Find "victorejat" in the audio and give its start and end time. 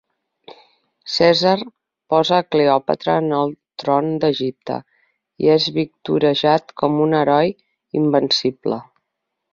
5.79-6.75